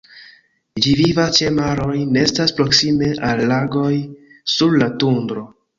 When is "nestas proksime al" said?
2.17-3.47